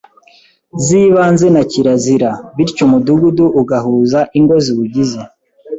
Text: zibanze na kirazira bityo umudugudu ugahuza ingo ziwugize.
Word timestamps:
zibanze 0.83 1.47
na 1.55 1.63
kirazira 1.71 2.29
bityo 2.55 2.81
umudugudu 2.85 3.45
ugahuza 3.61 4.19
ingo 4.37 4.55
ziwugize. 4.65 5.19